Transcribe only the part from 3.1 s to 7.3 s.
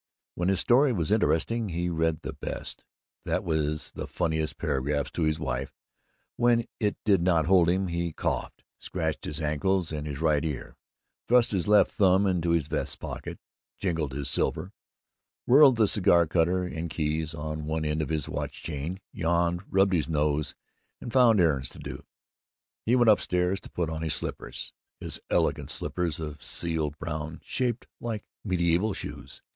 that is the funniest, paragraphs to his wife; when it did